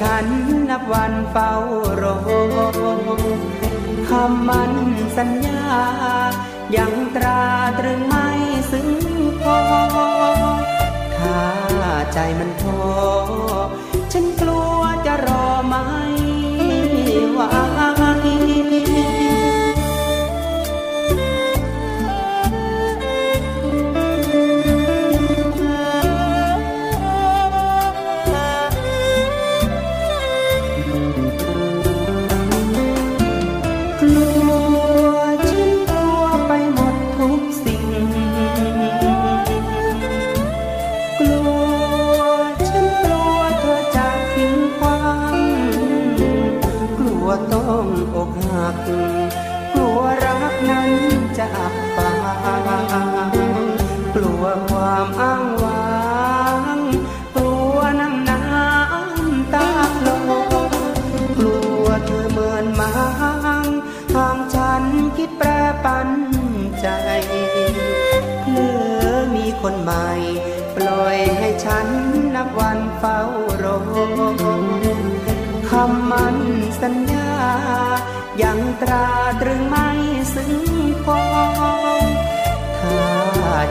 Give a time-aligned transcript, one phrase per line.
[0.00, 0.26] ฉัน
[0.70, 1.52] นับวันเฝ้า
[2.02, 2.18] รอ
[4.08, 4.72] คำมัน
[5.16, 5.62] สัญญา
[6.76, 7.42] ยังตรา
[7.78, 8.28] ตรึงไม่
[8.70, 8.88] ซึ้ง
[9.42, 9.60] พอ
[11.18, 11.40] ถ้า
[12.12, 12.82] ใจมันท้อ
[14.12, 15.84] ฉันกลัวจะรอไม่
[17.32, 17.40] ไหว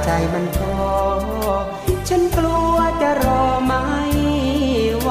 [0.06, 0.76] ใจมันท้อ
[2.08, 3.84] ฉันกลัวจะรอไม่
[5.00, 5.10] ไหว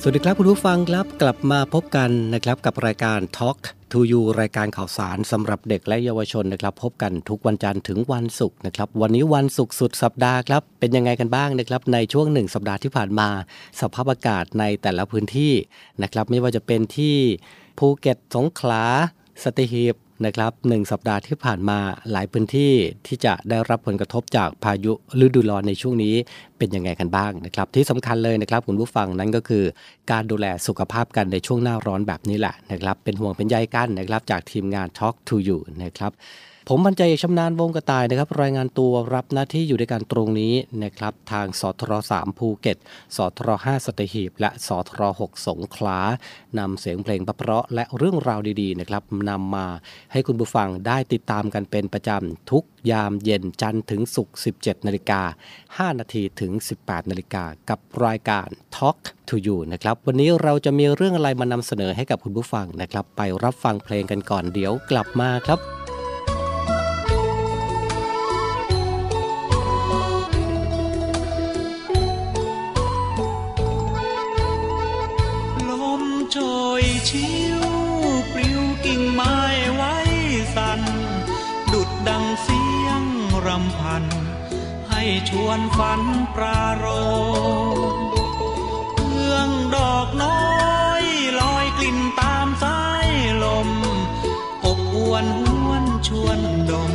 [0.00, 13.28] สวัสดีครับคุณผู้ฟังครับกลับมาพบกันนะครับกับรายการ Talk ทูยูรายการข่าวสารสำหรับเด็กและเยาวชนนะครับ พบกันทุกวันจันทร์ถึงวันศุกร์นะครับ วันนี้วันศุกร์สุดสัปดาห์ครับ เป็นยังไงกันบ้างนะครับ ในช่วงหนึ่งสัปดาห์ที่ผ่านมา
[13.80, 15.52] สภาพอากาศในแต่ละพื้นที่
[16.02, 17.16] นะครับ ไม่ว่าจะเป็นที่
[17.78, 18.84] ภูเก็ตสงขลา
[19.42, 21.78] สตีหีบ นะครับหนึ่งสัปดาห์ที่ผ่านมา
[22.12, 22.72] หลายพื้นที่
[23.06, 24.92] ที่จะได้รับผลกระทบจากพายุ
[25.24, 26.14] ฤดูร้อนในช่วงนี้
[26.58, 29.64] เป็นยังไงกันบ้างนะครับ ที่สำคัญเลยนะครับคุณผู้ฟังนั้นก็คือ
[30.12, 36.12] การดูแลสุขภาพกันในช่วงหน้าร้อนแบบนี้แหละนะครับ เป็นห่วงเป็นใยกันนะครับจากทีมงาน Talk to You นะครับ
[36.70, 42.78] ผมบรรจัยชำนาญวงกระต่ายนะครับ รายงานตัวรับหน้าที่อยู่ด้วยกันตรงนี้นะครับ ทางสทร3ภูเก็ต
[43.16, 45.98] สทร5สตหีบ และสทร6สงขลา
[46.58, 49.66] นำเสียงเพลงเพราะและเรื่องราวดีๆนะครับนำมา
[50.12, 55.20] ให้คุณผู้ฟังได้ติดตามกันเป็นประจำทุกยามเย็นจันทร์ถึงศุกร์17 นาฬิกา
[55.64, 56.52] 5 นาทีถึง
[56.82, 58.98] 18 นาฬิกา กับรายการ Talk
[59.28, 65.75] to You นะครับ วันนี้เราจะมีเรื่องอะไรมานำเสนอให้กับคุณผู้ฟังนะครับ ไปรับฟังเพลงกันก่อนเดี๋ยวกลับมาครับ
[85.30, 86.02] ชวนฝัน
[86.34, 86.84] ปราโร
[88.94, 90.44] เพื่องดอกน้อ
[91.02, 91.04] ย
[91.40, 93.08] ลอยกลิ่นตามสาย
[93.44, 93.68] ลม
[94.64, 96.92] อบอวนหวนชวนดม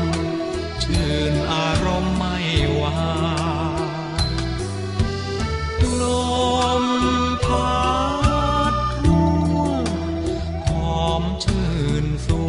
[0.84, 2.38] ชื่นอารมณ์ไม่
[2.80, 2.96] วา
[6.02, 6.04] ล
[6.84, 6.86] ม
[7.46, 7.82] พา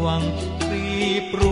[0.04, 0.22] วง
[0.60, 0.86] ปรี
[1.32, 1.48] ปรว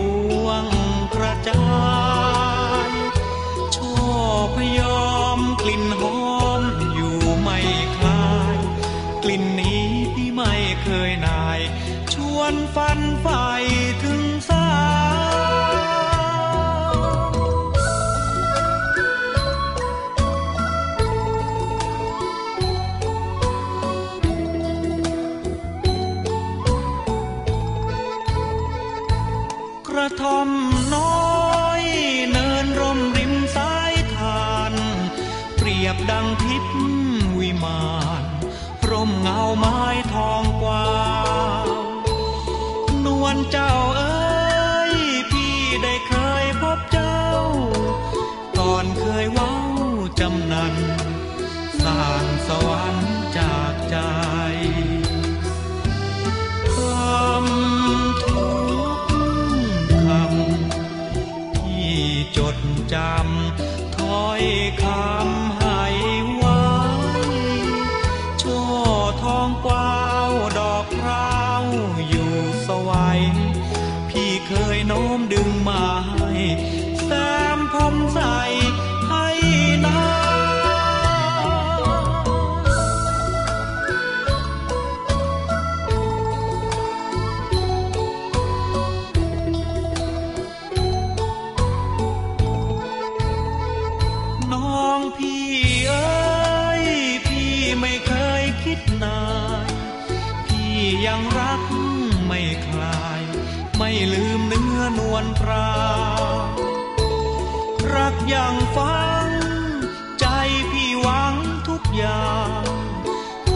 [112.01, 112.33] ยา
[112.63, 112.65] ง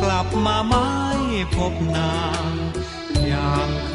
[0.02, 0.90] กลับมาไม่
[1.56, 2.44] พบนาง
[3.28, 3.95] อย่าง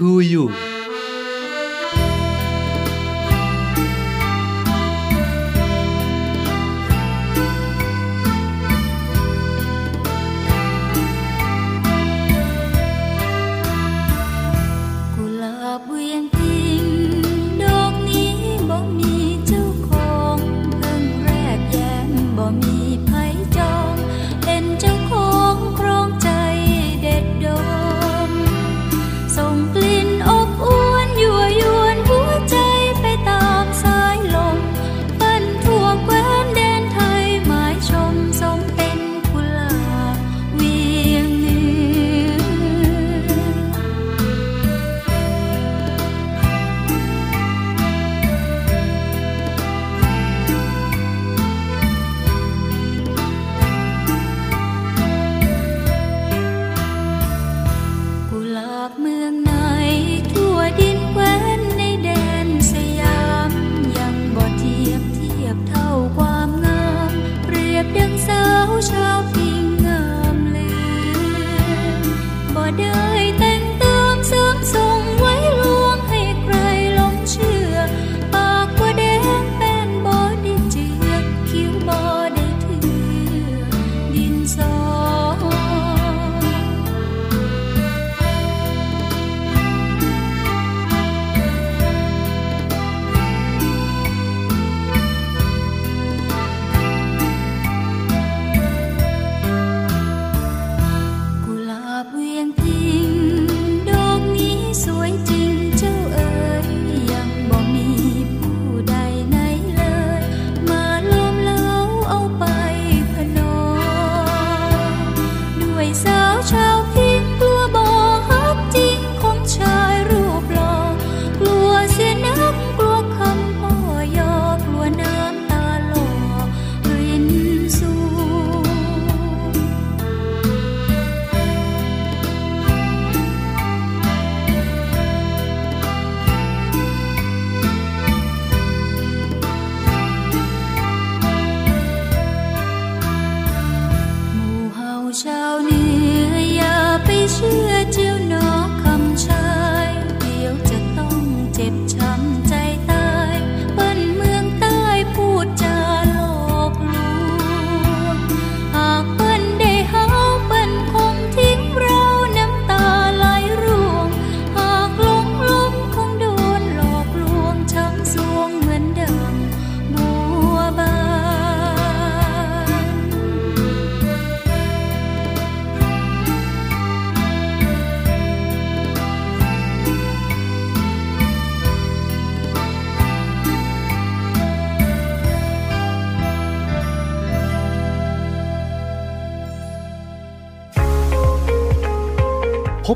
[0.00, 0.69] to you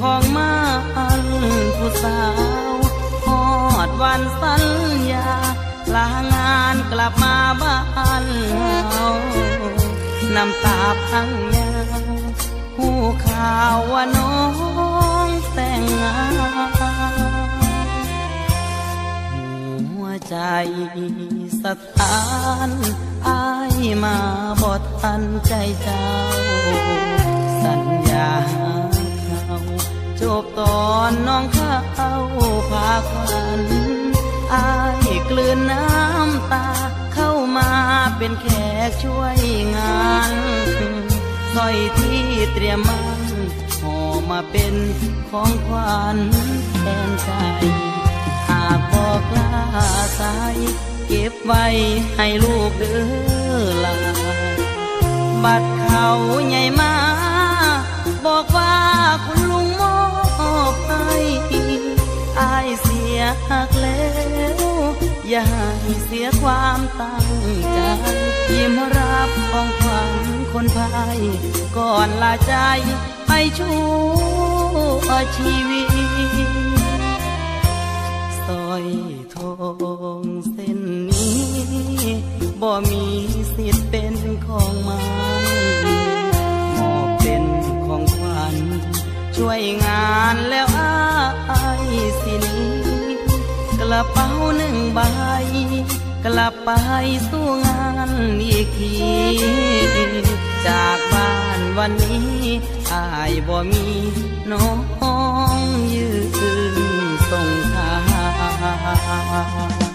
[0.00, 0.52] ของมา
[0.96, 1.22] อัน
[1.76, 2.20] ผู้สา
[2.70, 2.74] ว
[3.26, 3.44] หอ
[3.88, 4.64] ดวันสัญ
[5.12, 5.30] ญา
[5.94, 9.06] ลางานกลับมาบ้านเรา
[10.34, 12.02] น้ำตาพังยาว
[12.76, 14.36] ผู้ข่าวว่าน้อ
[15.26, 16.34] งแต่งงาน
[19.90, 20.36] หัวใจ
[21.62, 21.64] ส
[21.96, 22.20] ถา
[22.68, 22.70] น
[23.28, 23.44] อา
[23.76, 24.16] ยมา
[24.62, 26.08] บอดทันใจเจ้า
[27.62, 28.30] สัญญา
[30.20, 32.14] จบตอนน้องเข้า
[32.70, 33.62] พาขัน
[34.52, 34.68] อา
[35.06, 36.68] ยกลืนน้ำตา
[37.14, 37.70] เข้ามา
[38.18, 38.46] เป็นแข
[38.88, 39.38] กช่วย
[39.76, 40.32] งาน
[41.54, 42.22] สร้อยที่
[42.52, 43.20] เตรียมมัน
[43.82, 43.98] ห่อ
[44.30, 44.74] มาเป็น
[45.30, 46.16] ของขวัญ
[46.80, 47.30] แทนใจ
[48.48, 49.50] หากบอกลา
[50.18, 50.56] สาย
[51.06, 51.66] เก็บไว้
[52.16, 52.96] ให้ลูกเด้
[53.50, 53.96] อลา
[55.44, 56.06] บัดเขา
[56.48, 56.94] ใหญ่มา
[58.26, 58.74] บอกว่า
[59.24, 59.57] คุณลูก
[63.50, 64.06] หากแล้
[64.56, 64.62] ว
[65.28, 65.44] อย่า
[65.82, 67.28] ให้เสียความตั้ง
[67.72, 67.78] ใจ
[68.52, 70.12] ยิ้มรับของขวัญ
[70.52, 71.18] คนพาย
[71.76, 72.54] ก่อนลาใจ
[73.26, 73.78] ไปชั่
[75.06, 75.88] วชีวิต
[78.46, 78.86] สอย
[79.34, 79.52] ทอ
[80.20, 81.38] งเส้นนี้
[82.60, 83.04] บ่มี
[83.54, 84.14] สิทธิ์เป็น
[84.46, 85.00] ของมั
[85.42, 85.86] น
[86.78, 87.44] มอบเป็น
[87.84, 88.56] ของขวัญ
[89.36, 91.86] ช่วยงานแล้วอ้าย
[92.22, 92.44] สิน
[93.92, 95.00] ระเป๋าหนึ่งใบ
[96.24, 96.70] กลับไป
[97.28, 98.10] สู้งาน
[98.42, 98.94] อีกที
[100.66, 102.42] จากบ้านวันนี้
[102.92, 103.86] อายบ่มี
[104.50, 104.68] น้อ
[105.56, 105.58] ง
[105.94, 106.76] ยืน
[107.30, 107.92] ส่งทา
[109.86, 109.87] ง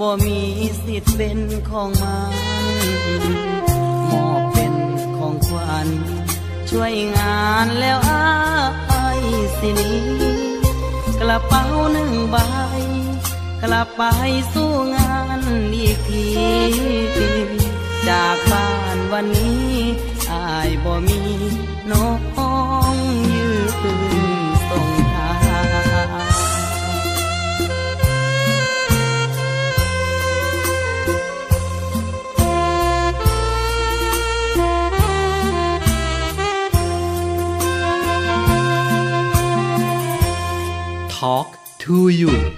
[0.00, 0.40] บ่มี
[0.84, 1.38] สิทธิ์เป็น
[1.70, 2.34] ของมัน
[4.10, 4.74] มอบเป็น
[5.16, 5.88] ของขวัญ
[6.70, 9.20] ช่วยงานแล้วอาย
[9.58, 10.00] สินี้
[11.20, 12.36] กระเป๋าหนึ่งใบ
[13.62, 14.02] กลับไป
[14.52, 15.40] สู้งาน
[15.74, 16.26] อีกที
[18.08, 19.70] จากบ้านวันนี้
[20.32, 21.20] อายบ่มี
[21.90, 22.06] น้อ
[22.92, 22.94] ง
[23.34, 23.48] ยื
[24.20, 24.21] น
[41.22, 42.56] Talk to you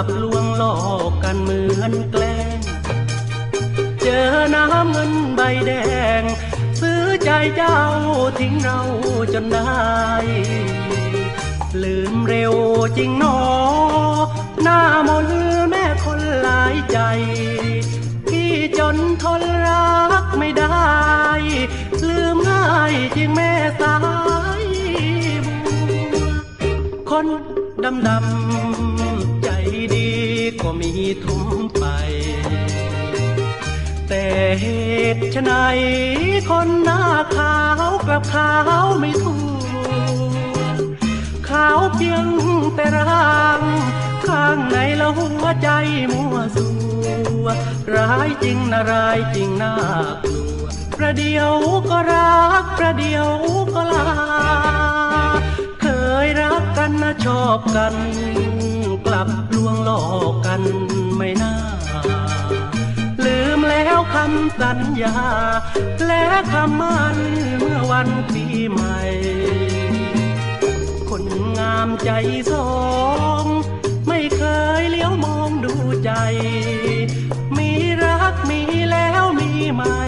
[0.00, 0.76] กลับลวงหลอ
[1.10, 2.58] กกันเหมือนแกล้ง
[4.02, 5.72] เจอน้ำเงินใบแด
[6.20, 6.22] ง
[6.80, 7.80] ซื้อใจเจ้า
[8.38, 8.80] ทิ้งเรา
[9.34, 9.86] จนได้
[11.82, 12.54] ลืมเร็ว
[12.98, 13.38] จริงหนอ
[14.62, 15.26] หน้ามน
[15.70, 16.98] แม่คนหลายใจ
[18.28, 20.88] พี่จนทนรักไม่ได้
[22.08, 23.96] ลืมง่ายจริงแม่สา
[24.60, 24.64] ย
[25.44, 26.30] บัว
[27.10, 27.26] คน
[27.84, 28.67] ดำดำ
[30.70, 31.84] ก็มีทุ่มไป
[34.08, 34.24] แต่
[34.60, 34.66] เห
[35.14, 35.52] ตุไฉน
[36.50, 37.02] คนหน้า
[37.36, 37.56] ขา
[37.88, 38.52] วกลับขา
[38.84, 40.62] วไม่ทั่ว
[41.48, 42.26] ขาวเพียง
[42.74, 43.62] แต่ร่าง
[44.26, 45.68] ข้างในละหัวใจ
[46.12, 46.68] มัวสั
[47.42, 47.46] ว
[47.94, 49.74] ร้ายจริงนะร้ายจริงน่า
[50.22, 50.64] กลัว
[50.98, 51.52] ประเดียว
[51.90, 53.28] ก็รักประเดียว
[53.74, 54.08] ก็ลา
[55.80, 55.86] เค
[56.24, 57.94] ยรักกันนะชอบกัน
[59.68, 60.62] วงหลอกกัน
[61.16, 61.54] ไม่น่า
[63.24, 65.16] ลืมแล้วคำสัญญา
[66.06, 67.18] และคำมั่น
[67.58, 68.98] เมื่อวันปีใหม่
[71.10, 71.24] คน
[71.58, 72.10] งามใจ
[72.52, 72.70] สอ
[73.42, 73.44] ง
[74.08, 74.42] ไม่เค
[74.80, 76.12] ยเลี้ยวมองดูใจ
[77.56, 77.70] มี
[78.02, 79.98] รักมีแล้วมีใหม่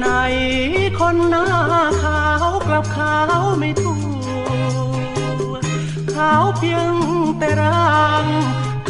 [0.00, 0.10] ไฉน
[1.00, 1.46] คนหน้า
[2.02, 3.98] ขาวกลับขาวไม่ทั่
[5.50, 5.54] ว
[6.14, 6.92] ขาวเพียง
[7.38, 8.26] แต่ร่าง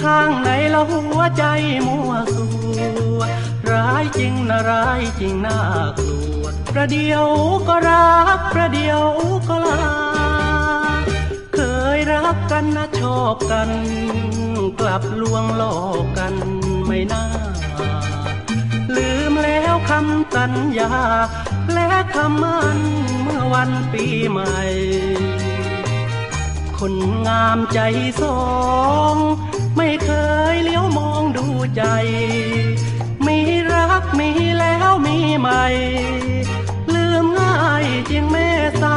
[0.00, 1.44] ข้างในละหัวใจ
[1.86, 2.46] มัวสั
[3.18, 3.20] ว
[3.70, 5.58] ร้ายจริงนะร้ายจริงน่า
[5.98, 7.26] กลัวประเดียว
[7.68, 9.02] ก็รักประเดียว
[9.48, 9.88] ก็ลา
[11.54, 11.60] เค
[11.96, 13.70] ยรักกันนะชอบกัน
[14.80, 16.34] กลับลวงหลอกกัน
[16.86, 17.24] ไม่น่า
[19.88, 20.92] คำสัญญา
[21.72, 22.78] และคำมัน
[23.22, 24.56] เมื่อวันปีใหม่
[26.78, 26.94] คน
[27.26, 27.80] งามใจ
[28.22, 28.40] สอ
[29.14, 29.16] ง
[29.76, 30.10] ไม่เค
[30.52, 31.46] ยเลี้ยวมองดู
[31.76, 31.84] ใจ
[33.26, 33.38] มี
[33.72, 35.64] รักมีแล้วมีใหม่
[36.94, 38.50] ลืมง่ายจริงแม่
[38.82, 38.96] สา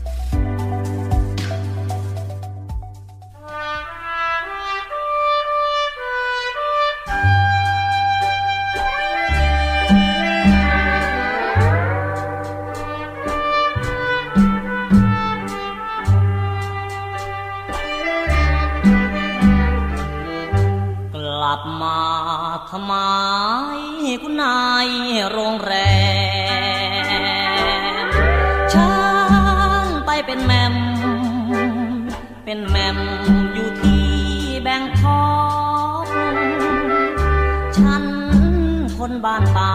[39.05, 39.73] คนบ้านป่า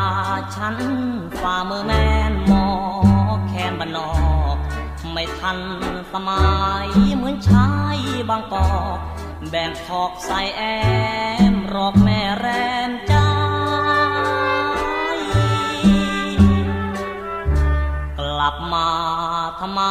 [0.57, 0.77] ฉัน
[1.41, 1.93] ฝ่ามือแม
[2.31, 2.67] นหมอ
[3.49, 4.12] แคนบ้านนอ
[4.55, 4.57] ก
[5.12, 5.59] ไม่ทัน
[6.12, 6.43] สมั
[6.87, 8.99] ยเหมือนชายบางกอก
[9.49, 10.62] แบ่งทอกใส่แอ
[11.53, 12.47] มรอกแม่แร
[12.89, 13.15] มใจ
[18.19, 18.89] กลับมา
[19.61, 19.83] ทำไม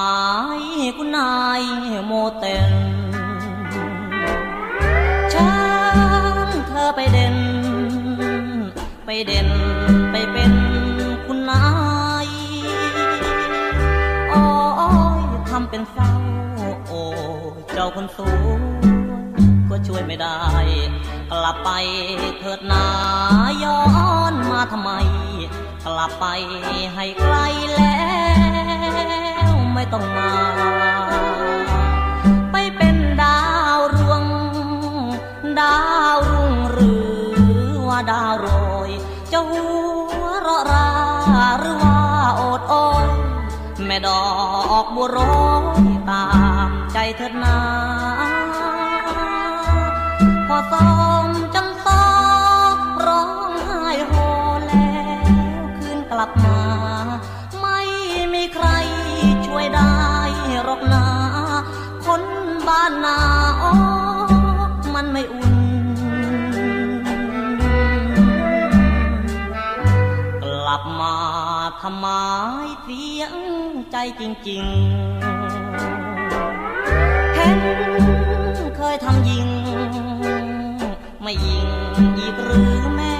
[0.98, 1.62] คุณนาย
[2.06, 2.74] โมเต็น
[5.34, 5.56] ฉั
[6.46, 7.36] นเธอไปเด่น
[9.06, 9.50] ไปเด่น
[10.12, 10.52] ไปเป็น
[11.26, 11.66] คุณนา
[12.26, 12.28] ย
[14.30, 14.44] โอ้
[15.18, 16.12] ยทำเป็นเศร้า
[16.88, 17.02] โอ้
[17.74, 18.64] เจ้าคนสวย
[19.70, 20.40] ก็ช่วยไม่ได้
[21.32, 21.70] กลับไป
[22.40, 22.86] เถิดนา
[23.64, 23.80] ย้อ
[24.32, 24.92] นมาทำไม
[25.86, 26.26] กลับไป
[26.94, 27.36] ให้ไกล
[27.76, 28.00] แล้
[29.52, 30.32] วไม่ต้องมา
[32.52, 33.42] ไปเป็นดา
[33.78, 34.24] วรือง
[35.60, 35.78] ดา
[36.16, 37.04] วรุ่งหรือ
[37.88, 38.65] ว่าดาวรย
[39.38, 39.66] จะหั
[40.22, 40.90] วเราะรา
[41.60, 42.00] หรือว่า
[42.36, 43.06] โอดโอย
[43.86, 44.24] แม่ดอ
[44.84, 45.18] กบัวโร
[45.84, 46.26] ยตา
[46.68, 47.58] มใจเถิดนา
[50.48, 50.90] พอซ้อ
[51.26, 52.04] มจังซอ
[53.06, 54.14] ร้องไห้โฮ
[54.68, 55.00] แล้
[55.60, 56.60] วคืนกลับมา
[57.62, 57.80] ไม่
[58.34, 58.68] มีใคร
[59.46, 59.96] ช่วยได้
[60.64, 61.06] หรอกนา
[62.06, 62.22] คน
[62.68, 63.18] บ้านนา
[73.98, 77.60] ใจจริงๆเห็น
[78.78, 79.48] เคยทำยิง
[81.22, 81.68] ไม่ยิง
[82.18, 83.18] อีกหรือแม่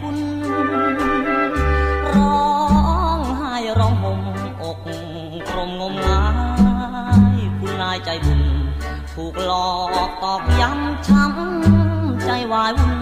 [0.00, 0.18] คุณ
[2.14, 2.46] ร้อ
[3.18, 4.20] งไห้ร้องห่ม
[4.62, 4.78] อก
[5.48, 6.26] กรมงมงา
[7.34, 8.42] ยคุณนายใจบุญ
[9.14, 9.70] ถูกหลอ
[10.08, 13.00] กตอกย้ำช้ำใจวายวุ่น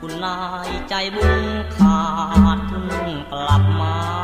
[0.00, 1.32] คุณนายใจบุญ
[1.76, 2.00] ขา
[2.56, 2.58] ด
[3.30, 4.21] กลับมา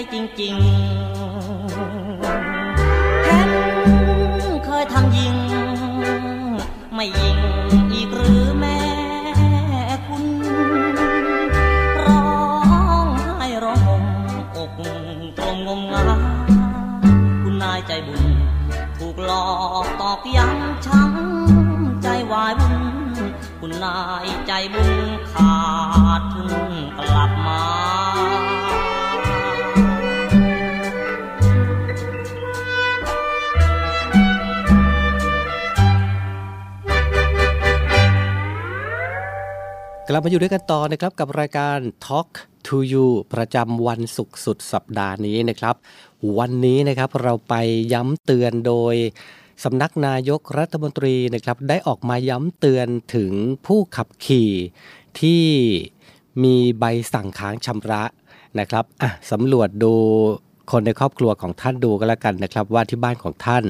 [0.00, 0.64] จจริงๆ
[3.24, 3.52] เห็น
[4.64, 5.36] เคยทำยิง
[6.94, 7.38] ไม่ยิง
[7.92, 8.80] อีกหรือแม่
[10.06, 10.24] คุณ
[12.04, 12.28] ร้อ
[13.04, 13.06] ง
[13.38, 14.04] ไห้ร้องห่ม
[14.56, 14.72] อก
[15.38, 16.22] ตรงงมงาย
[17.42, 18.24] คุณนายใจบุญ
[18.98, 19.46] ถูกหลอ
[19.84, 22.84] กตอกย้ำช้ำใจวายวุ่น
[23.60, 24.92] คุณนายใจบุญ
[25.30, 25.54] ขา
[26.20, 28.13] ดทุนกลับมา
[40.14, 42.28] ลับมาอยู่ด้วยกันต่อนะครับกับรายการ Talk
[42.66, 45.74] to You ประจำวันศุกร์สุดสัปดาห์นี้นะครับ
[46.38, 47.54] วันนี้นะครับเราไป
[47.92, 48.94] ย้ำเตือนโดย
[49.64, 53.32] สำนักนายกรัฐมนตรีนะครับ ได้ออกมาย้ำเตือนถึง
[53.66, 54.50] ผู้ขับขี่
[55.20, 55.44] ที่
[56.44, 58.04] มีใบสั่งค้างชำระ
[58.58, 59.94] นะครับอะสำรวจดู
[60.70, 63.64] คนในครอบครัวของท่านดูก็แล้วกันนะครับ ว่าที่บ้านของท่าน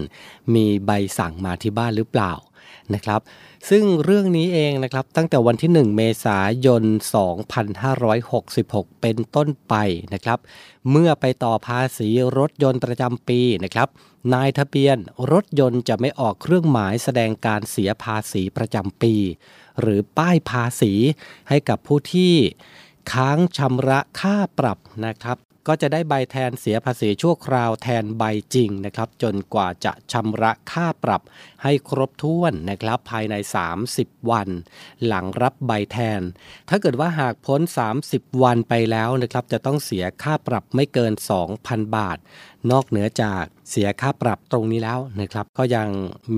[0.55, 2.33] มีใบสั่งมาที่บ้านหรือเปล่า
[2.95, 3.21] นะครับ
[3.70, 6.83] ซึ่งเรื่องนี้เองนะครับตั้งแต่วันที่ 1 เมษายน
[7.72, 9.74] 2566 เป็นต้นไป
[10.14, 10.38] นะครับ
[10.90, 13.88] เมื่อไปต่อภาษีรถยนต์ประจำปีนะครับ
[14.35, 14.96] นายทะเบียน
[15.33, 19.14] รถยนต์จะไม่ออกเครื่องหมายแสดงการเสียภาษีประจำปี
[19.81, 20.92] หรือป้ายภาษี
[21.48, 22.35] ให้กับผู้ที่
[23.12, 28.24] ค้างชำระค่าปรับนะครับ ก็จะได้ใบแทนเสียภาษีชั่วคราวแทนใบ
[28.55, 31.22] จริงนะครับ จนกว่าจะชำระค่าปรับ
[31.62, 33.35] ให้ครบถ้วนนะครับภายใน
[33.83, 34.48] 30 วัน
[35.07, 36.20] หลังรับใบแทน
[36.68, 37.61] ถ้าเกิดว่าหากพ้น
[38.00, 41.12] 30 วันไปแล้วนะครับจะต้องเสียค่าปรับไม่เกิน
[41.55, 42.18] 2,000 บาท
[42.70, 45.88] นอกเหนือจากเสียค่าปรับตรงนี้แล้วนะครับ ก็ยัง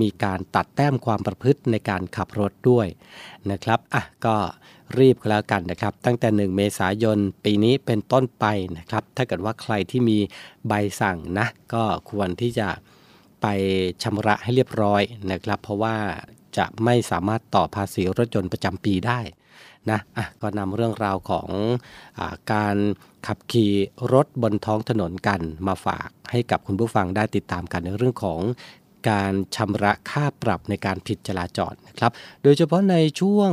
[0.01, 2.87] มีการตัดแต้มความประพฤติในการขับรถด้วย
[3.51, 4.35] นะครับอะก็
[4.99, 8.45] รีบก็แล้วกันนะครับ ตั้งแต่ 1 เมษายนปีนี้เป็นต้นไป
[8.77, 10.17] นะครับ ถ้าเกิดว่าใครที่มี
[10.67, 12.67] ใบสั่งนะ ก็ควรที่จะ
[13.41, 13.45] ไป
[14.03, 15.95] ชำระให้เรียบร้อยนะครับ เพราะว่า
[16.57, 19.19] จะไม่สามารถต่อภาษีรถยนต์ประจำปีได้
[19.89, 21.49] นะอะก็นำเรื่องราวของ
[22.19, 22.21] อ
[22.53, 22.75] การ
[23.27, 23.73] ขับขี่
[24.13, 28.39] รถบนท้องถนนกันมาฝากให้กับคุณผู้ฟังได้ติดตามกันในเรื่องของ
[29.09, 32.11] การชำระค่าปรับในการผิดจราจรนะครับ
[32.43, 33.51] โดยเฉพาะในช่วง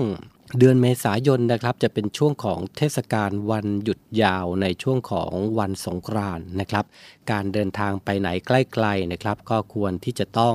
[0.58, 6.84] เดือนเมษายนนะครับจะเป็นช่วงของเทศกาลวันหยุดยาวในช่วงของวันสงกรานต์นะครับ
[7.30, 10.54] การเดินทางไปไหนใกล้ๆนะครับ ก็ควรที่จะต้อง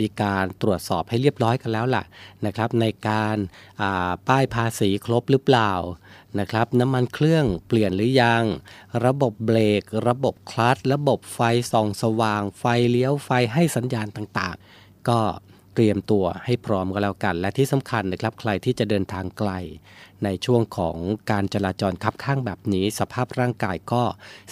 [0.00, 2.04] มีการตรวจสอบให้เรียบร้อยกันแล้วล่ะ
[2.46, 5.72] นะครับ ในการาป้ายภาษีครบหรือเปล่า
[6.40, 8.44] นะครับ น้ำมันเครื่องเปลี่ยนหรือยัง
[9.04, 11.40] ระบบเบรก ระบบคลัตช์ระบบไฟ
[11.72, 15.20] ส่องสว่าง ไฟเลี้ยวไฟให้สัญญาณต่างๆ ก็
[15.80, 19.50] เตรียมตัวให้พร้อมก็แล้วกัน และที่สำคัญนะครับใครที่จะเดินทางไกล
[20.24, 20.96] ในช่วงของ
[21.30, 24.02] การจราจรคับข้างแบบนี้ สภาพร่างกายก็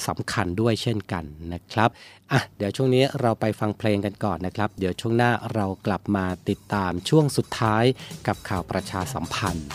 [0.06, 1.90] สำคัญด้วยเช่นกันนะครับ
[2.32, 7.84] อะเดี๋ยวช่วงนี้เราไปฟังเพลงกันก่อนนะครับ เดี๋ยวช่วงหน้าเรากลับมาติดตามช่วงสุดท้าย
[8.26, 9.68] กับข่าวประชาสัมพันธ์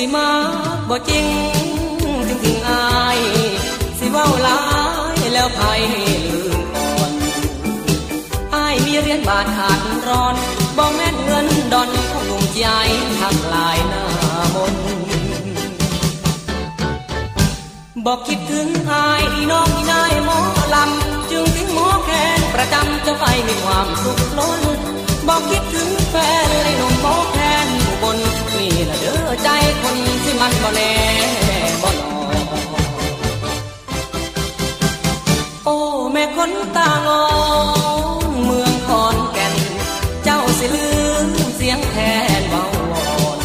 [0.00, 0.30] สิมา
[0.88, 1.26] บ่จริง
[2.28, 3.18] ถึงถึงอาย
[3.98, 4.60] สิเว้าหลา
[5.16, 5.60] ยแล้วไผ
[5.92, 7.10] ลืมก่อน
[8.54, 10.34] อายมีเรียนบาทขาดร้อน
[10.76, 12.66] บ่แม่นเงินดอนของหนุ่มใจ
[13.20, 14.04] ทักลายหน้า
[14.54, 14.74] มน
[18.06, 20.38] บอกคิดถึงอายอีน้องอีนายหมอ
[20.74, 24.60] ลำจึงทิ้งหมอแคนประจำจะไปมีความสุขล้น
[25.26, 27.37] บอกคิดถึงแฟนเลยหนุ่มหมอแคนผู้บนนี่
[28.90, 29.48] ละเด้อใจ
[29.82, 30.92] คนที่มันบ่แน่
[31.82, 32.10] บ่นอ
[35.64, 35.76] โอ้
[36.12, 37.22] แม่คนตางอ
[38.44, 39.54] เมืองขอนแก่น
[40.24, 40.88] เจ้าสิลื
[41.26, 41.96] มเสียงแค
[42.40, 42.94] นเบาว
[43.30, 43.38] อน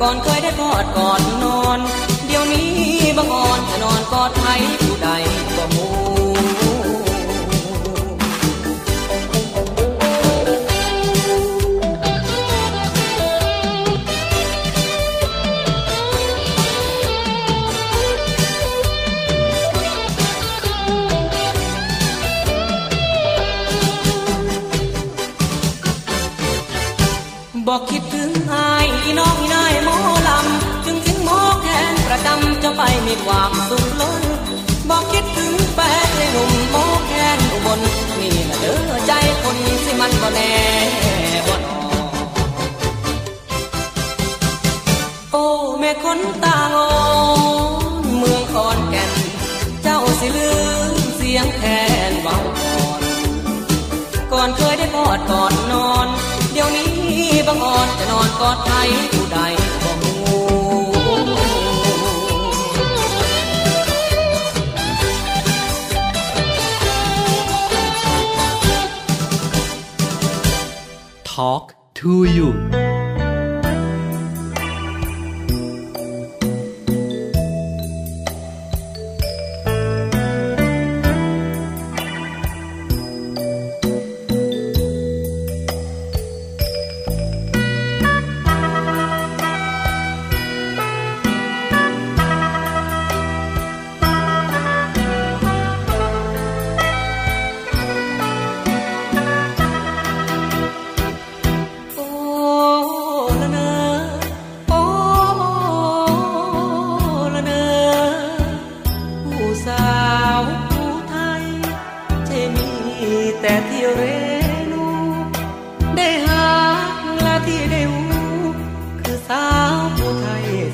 [0.00, 1.78] ก่อนเคยได้กอดก่อนนอน
[2.26, 2.70] เดี๋ยวนี้
[3.16, 4.85] บังอ่อนจะนอนกอดใครผู้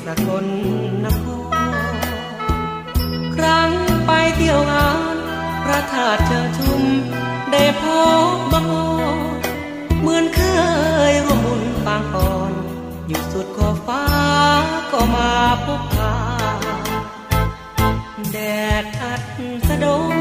[0.05, 0.09] ก
[0.43, 0.45] ล
[1.03, 1.57] นคร
[3.35, 3.71] ครั้ง
[4.05, 5.17] ไปเที่ยวงาน
[5.63, 6.81] พระธาตุเชิญชุม
[7.51, 7.83] ได้พ
[8.33, 9.17] บบังออน
[9.99, 10.41] เหมือนเค
[11.11, 12.51] ยร่วมบุญปางก่อน
[13.07, 14.05] อยู่สุดขอบฟ้า
[14.91, 15.31] ก็มา
[15.65, 16.15] พบพา
[18.31, 18.37] แด
[18.81, 19.21] ดอัด
[19.67, 20.13] สะดง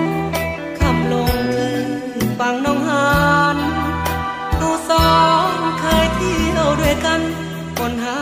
[0.79, 1.37] คำลง
[2.15, 3.11] คือฟังน้องหา
[3.55, 3.57] น
[4.57, 5.13] เขาสอ
[5.49, 7.21] งเคยเที่ยวด้วยกัน
[7.79, 8.22] คนหา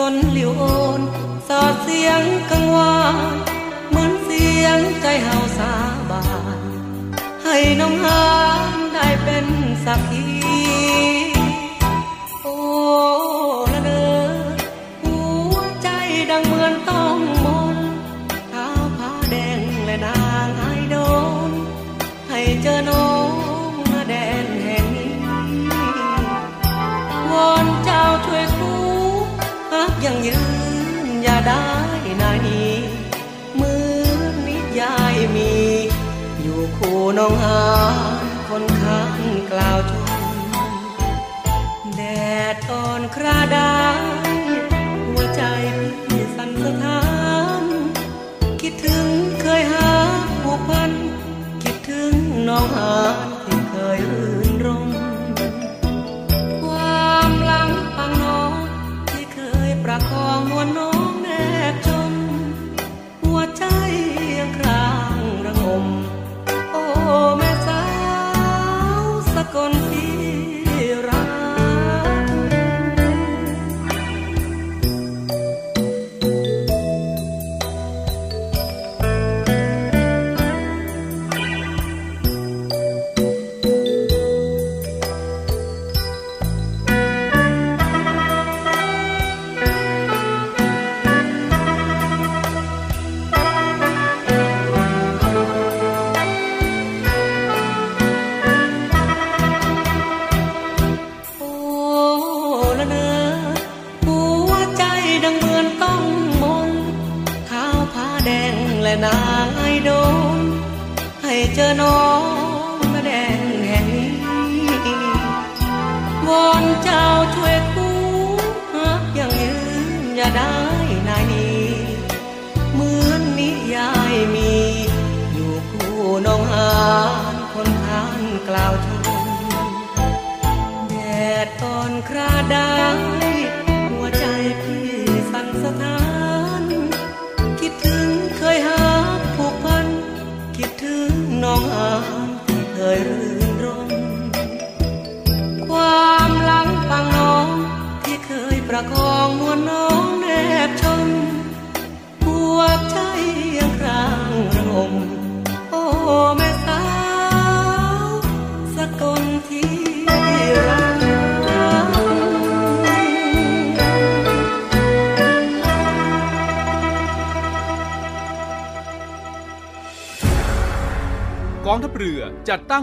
[0.00, 0.64] ผิวสนหลิวโอ
[0.98, 1.00] น
[1.48, 2.98] สอดเสียงกังวา
[3.34, 3.36] น
[3.90, 5.72] เหมือนเสียงใจเฮาสา
[6.10, 6.24] บา
[6.58, 6.60] น
[7.44, 8.24] ให้น้องหา
[8.70, 9.46] นได้เป็น
[9.84, 10.24] สักขี
[12.42, 12.54] โอ้
[37.18, 37.60] น้องหา
[38.22, 39.20] นคนข้าง
[39.52, 40.22] กล่าวชม
[41.96, 42.02] แด
[42.54, 43.70] ดอ่อนคราดา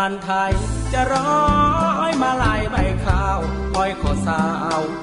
[0.04, 0.52] านไทย
[0.92, 1.30] จะร้
[2.00, 3.38] อยมาลายใบข้าว
[3.72, 4.42] คอยขอสา
[4.78, 5.01] ว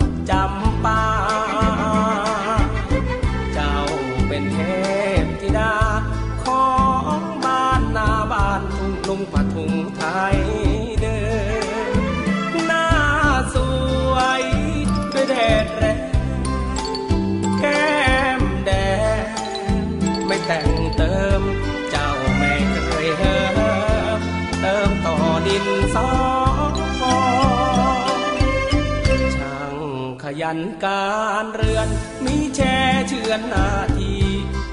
[30.49, 31.09] ยันกา
[31.43, 31.87] รเรือน
[32.25, 32.77] มีแช่
[33.07, 34.13] เชือนนาที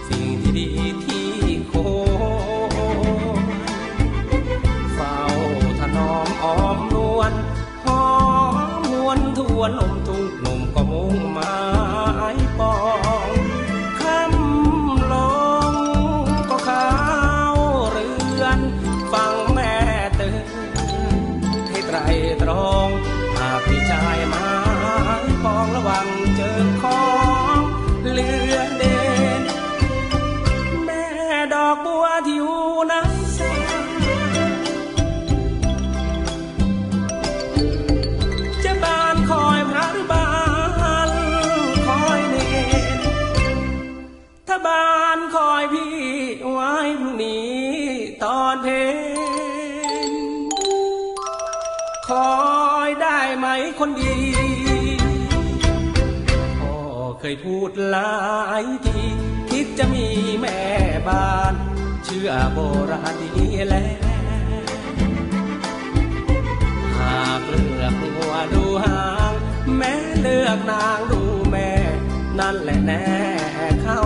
[0.08, 0.68] สิ่งที่ดี
[1.04, 1.30] ที่
[1.68, 1.74] โค
[4.94, 5.16] เฝ้า
[5.78, 7.32] ถนอมอ้อมนวล
[7.84, 8.04] หอ
[8.52, 8.56] ม
[8.90, 11.75] มวนทวนนมทุ่งหนุ่มก็มุ่งมา
[53.78, 54.16] คนดี
[56.60, 56.74] พ่อ
[57.20, 58.12] เคยพูดหลา
[58.62, 59.00] ยที
[59.50, 60.06] คิดจะมี
[60.40, 60.58] แม่
[61.08, 61.54] บ้าน
[62.04, 62.58] เชื่อโบ
[62.90, 63.98] ราณดีแล้ว
[66.98, 69.32] หากเลือกหัวดูหาง
[69.78, 71.70] แม่เลือกนางดูแม่
[72.38, 73.04] นั่นแหละแน่
[73.82, 74.00] เข้า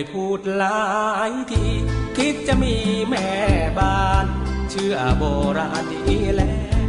[0.00, 0.82] ยพูดหลา
[1.30, 1.66] ยที
[2.16, 2.74] คิดจะมี
[3.08, 3.28] แม่
[3.78, 4.26] บ้าน
[4.70, 5.24] เชื่อโบ
[5.58, 6.88] ราณดีแล้ว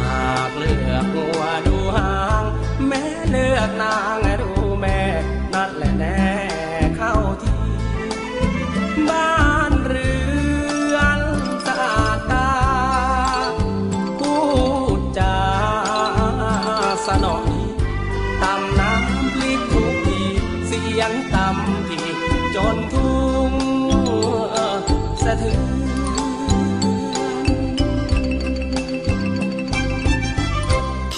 [0.00, 2.44] หากเลือกหัวดูหาง
[2.88, 4.98] แม่เลือกนางดูแม่
[5.54, 6.35] นั่นแหละแน่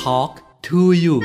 [0.09, 1.21] Talk to you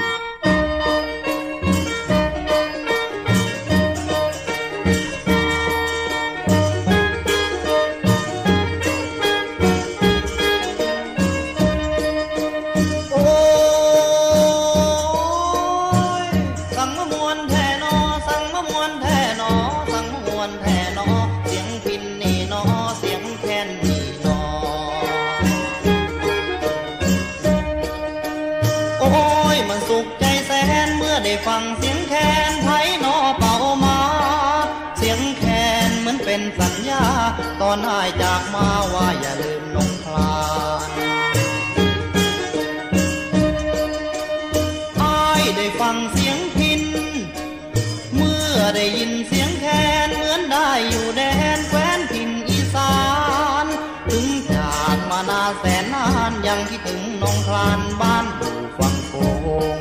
[57.70, 59.14] านบ้านอยู่ฝั่งโข
[59.78, 59.80] ง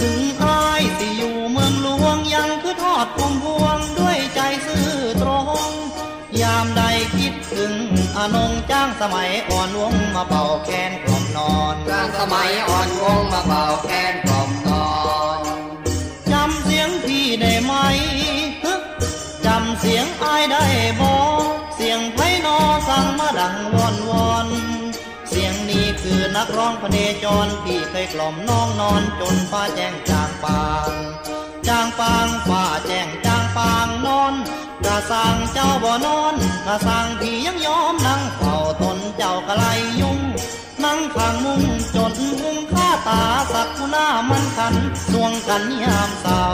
[0.00, 4.90] ถึงอายที่อยู่เมืองหลวงยังคือทอดพุ่มพวงด้วยใจซื่อ
[5.22, 5.30] ตร
[5.68, 5.70] ง
[6.42, 6.82] ยามใด
[7.16, 7.72] คิดถึง
[8.16, 14.86] อนงจ้างสมัยอ่อนวงมาเป่าแคนกล่อมนอนกลางสมัยอ่อนวงมาเป่าแคนกล่อมนอ
[15.36, 15.38] น
[16.32, 17.72] จำเสียงพี่ได้ไหม
[18.64, 18.74] ฮึ
[19.46, 20.64] จำเสียงอายได้
[21.00, 21.45] บ่เสียงไพ
[22.46, 24.48] นอสั่งมาดังวอนวอน
[25.28, 30.92] เสียงนี้คือนักร้องพเนจรพี่เคยกล่อมน้องนอนจนฟ้าแจ้งจางปาง
[31.68, 34.34] จางปางฟ้าแจ้งจางปางนอน
[34.84, 36.34] กระสังเจ้าบ่นอน
[36.66, 39.64] กระสังพี่ยังยอมนั่งเฝ้าตนเจ้ากะไล
[40.00, 40.20] ยุ่ง
[41.16, 41.62] ข้างมุง
[41.96, 43.22] จนมุงข้าตา
[43.52, 44.74] สักหน้ามันขัน
[45.10, 46.44] สวงกันยามเศร้า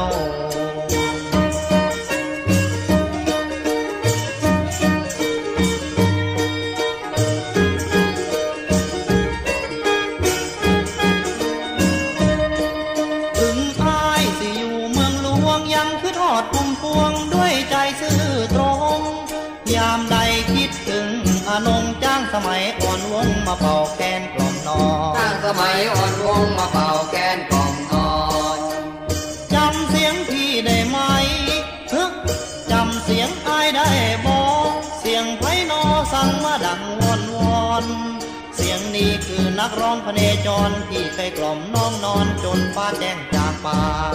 [39.64, 43.82] นักร้องพเนจรที่เคยกล่อมน้องนอนจนฟ้าแจ้งจางปา
[44.12, 44.14] ง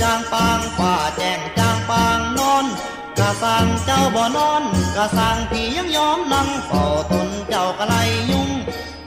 [0.00, 2.66] จางปางฟ้าแจ้งจางปางนอน
[3.18, 4.62] กะสังเจ้าบ่นอน
[4.96, 7.94] กะสังพี่ยังยอมนั่งเฝ้าตนเจ้ากะไล
[8.30, 8.50] ยุ่ง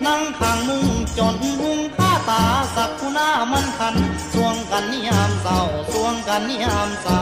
[0.05, 0.88] นั่งข้างมุง
[1.18, 2.43] จนมุงข้าตา
[2.76, 3.95] สักหน้ามันคัน
[4.34, 5.59] สวงกันนิยามเศร้า
[5.93, 7.22] สวงกันนิยามเศร้า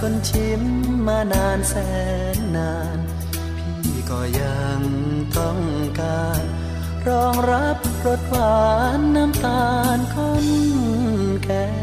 [0.00, 0.62] คนชิม
[1.06, 1.74] มานานแส
[2.36, 2.98] นนาน
[3.82, 4.80] พี่ก็ยัง
[5.38, 5.58] ต้อง
[6.00, 6.42] การ
[7.08, 7.76] รองรับ
[8.06, 8.58] รสหวา
[8.98, 10.46] นน้ำตาลคน
[11.44, 11.77] แก่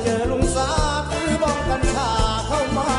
[0.00, 0.68] เจอลุงสา
[1.10, 2.10] ถือบ้องกัญชา
[2.46, 2.91] เข้ามา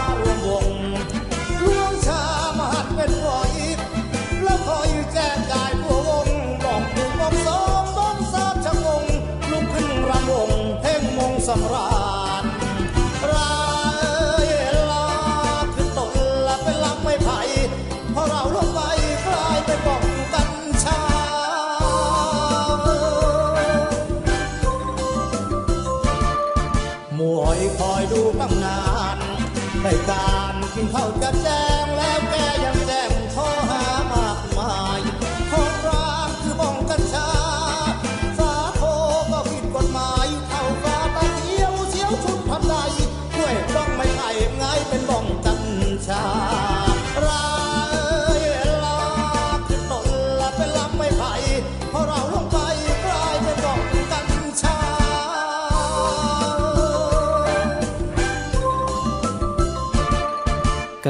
[30.93, 31.72] การกินข้าวจะแจ้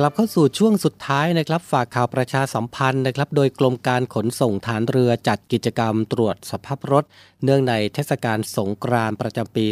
[0.03, 7.03] ลับเข้าสู่ช่วงสุดท้ายนะครับ ฝากข่าวประชาสัมพันธ์นะครับ โดยกรมการขนส่งฐานเรือจัดกิจกรรมตรวจสภาพรถ
[7.43, 9.65] เนื่องในเทศกาลสงกรานต์ประจำปี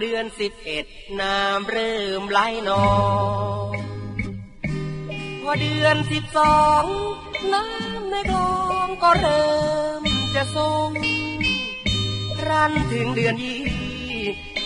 [0.00, 0.86] เดือนสิบเอ็ด
[1.20, 2.86] น้ำเริ่มไหลนอ
[3.66, 3.72] ง
[5.42, 6.84] พอเดือนสิบสอง
[7.52, 8.54] น้ำในคลอ
[8.86, 9.52] งก็เริ่
[10.00, 10.02] ม
[10.34, 10.88] จะทรง
[12.48, 13.62] รันถึงเดือนยี่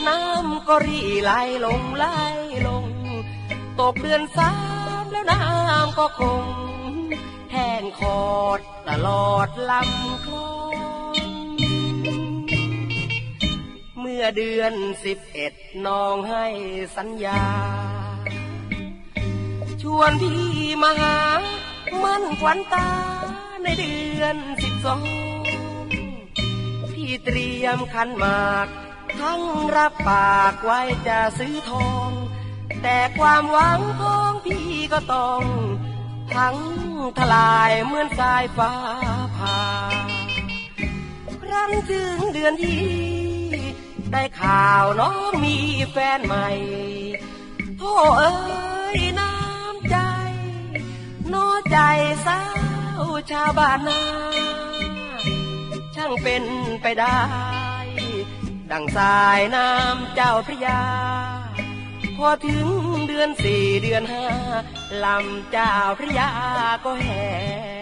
[0.06, 1.30] น้ำก็รีไหล
[1.64, 2.04] ลงไหล
[2.66, 2.84] ลง
[3.80, 4.52] ตกเดือนสา
[5.02, 6.44] มแล้วน้ำก็คง
[7.52, 8.20] แห้งขอ
[8.58, 10.67] ดตลอดลำคลอง
[14.20, 15.52] อเดือนสิบเอ็ด
[15.86, 16.46] น้องให้
[16.96, 17.42] สัญญา
[19.82, 20.42] ชวนพี่
[20.82, 21.18] มาหา
[22.02, 22.90] มันขวัญตา
[23.62, 25.00] ในเดือนสิบสอง
[26.92, 28.68] พี่เตรียมขันหมาก
[29.20, 29.42] ทั้ง
[29.76, 32.10] รับปากไว้จะซื้อทอง
[32.82, 35.42] แต่ความหวังของพี่ก็ต้อง
[36.34, 36.56] ทั้ง
[37.18, 38.72] ทลายเหมือนสายฟ้า
[39.36, 39.60] ผ่า
[41.42, 43.37] ครั้นถึงเดือนที่
[44.12, 45.56] ได้ข่าวน้องมี
[45.90, 46.48] แฟนใหม่
[47.78, 48.32] โธ่เอ้
[48.98, 49.96] ยน้ำใจ
[51.32, 51.78] น้อใจ
[52.26, 52.40] สา
[53.00, 54.00] วชาวบ้านนา
[55.94, 56.44] ช่างเป็น
[56.82, 57.18] ไปได้
[58.70, 60.80] ดังสายน้ำเจ้าพระยา
[62.16, 62.66] พอถึง
[63.08, 64.26] เดือนสี่เดือนห้า
[65.04, 66.30] ลำเจ้าพระยา
[66.84, 67.77] ก็แห้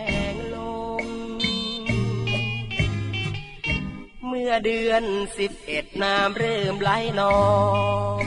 [4.49, 5.05] มื่อเดือน
[5.38, 6.90] สิบเอ็ดน้ำเริ่มไหล
[7.20, 7.38] นอ
[8.18, 8.22] ง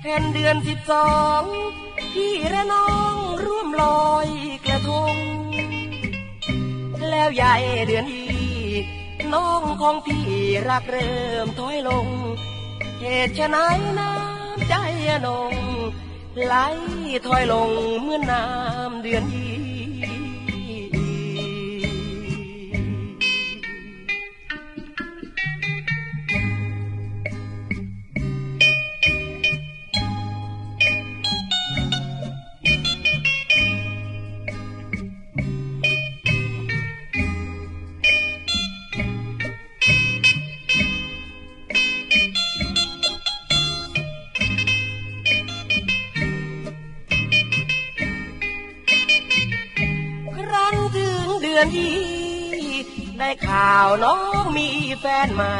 [0.00, 1.10] แผ่นเดือนสิบสอ
[1.40, 1.42] ง
[2.12, 4.28] พี่และน้องร่วมลอย
[4.66, 5.16] กระทง
[7.10, 7.54] แล้วใหญ่
[7.86, 8.24] เดือนอี
[9.32, 10.26] น้องของพี่
[10.68, 12.06] รักเริ่มถอยลง
[13.00, 13.56] เหตุฉะไหน
[13.98, 14.74] น้ำใจ
[15.26, 15.52] นง
[16.46, 16.54] ไหล
[17.26, 17.70] ถอยลง
[18.02, 54.68] เมื่อน้ำเดือนยีาวน้องมี
[55.00, 55.58] แฟนใหม่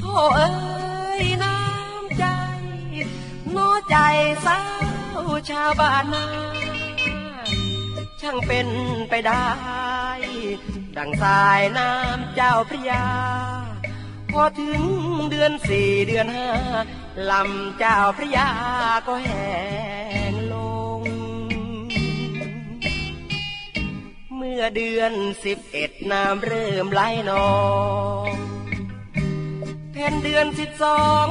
[0.00, 0.50] โธ่เอ้
[1.22, 2.24] ยน้ำใจ
[3.54, 3.96] น้อใจ
[4.46, 4.60] สา
[5.18, 6.26] วชาวบ้านนา
[8.20, 8.68] ช่างเป็น
[9.10, 9.48] ไปได้
[10.96, 13.06] ดังสายน้ำเจ้าพระยา
[14.32, 14.82] พอถึง
[15.30, 16.48] เดือนสี่เดือนห้า
[17.30, 18.48] ลำเจ้าพระยา
[19.06, 20.17] ก็แห้
[24.60, 25.12] อเดือน
[25.44, 27.00] สิบเอ็ดน้ำเริ่มไหล
[27.30, 27.50] นอ
[28.28, 28.32] ง
[29.92, 31.26] แผ่นเดือนสิบสอง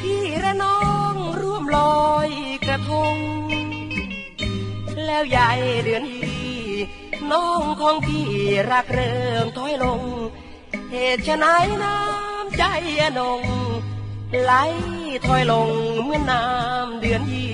[0.00, 0.80] พี่และน้อ
[1.12, 2.28] งร่วมลอย
[2.66, 3.16] กระทง
[5.04, 5.50] แล้วใหญ่
[5.84, 6.26] เดือนอี
[7.32, 8.28] น้องของพี่
[8.70, 10.00] รักเริ่มถอยลง
[10.90, 11.46] เหตุฉะไหน
[11.82, 12.64] น้ำใจ
[13.18, 13.42] นง
[14.42, 14.52] ไหล
[15.26, 15.68] ถอยลง
[16.04, 17.51] เมื่อน้ำเดือนยี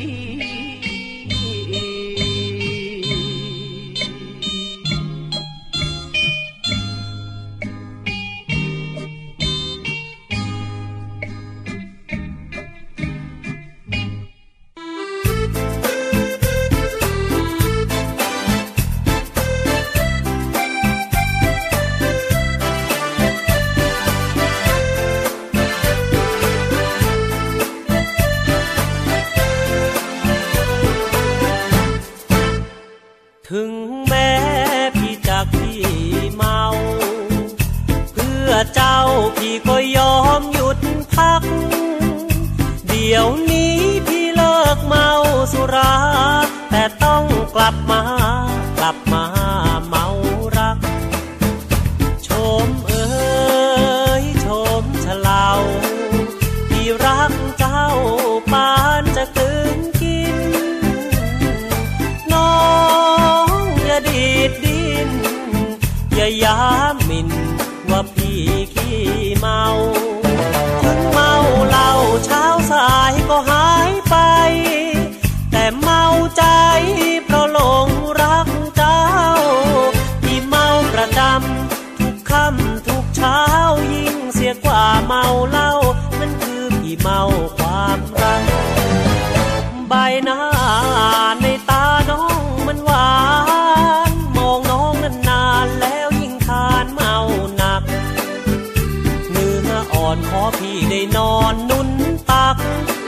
[100.28, 101.90] ขอพี่ได้นอนนุ่น
[102.30, 102.56] ตัก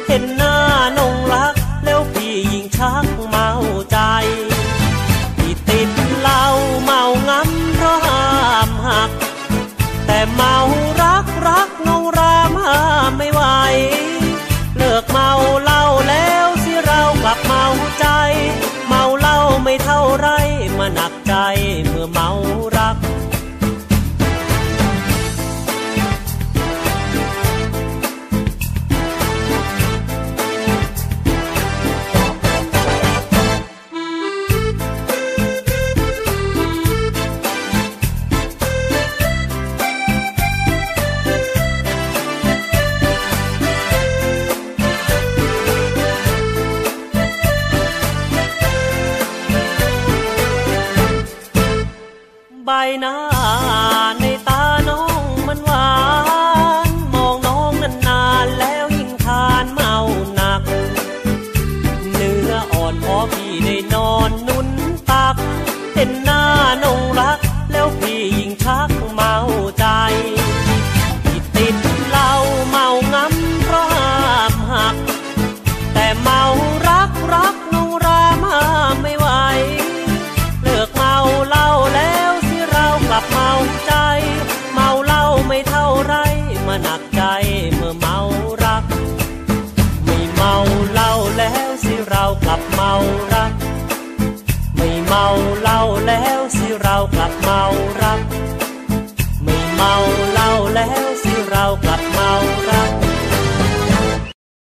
[0.07, 0.55] เห็นหน้า
[0.99, 1.55] นงรัก
[1.85, 3.51] แล้วพี่ยิ่งชักเมา
[3.91, 3.99] ใจ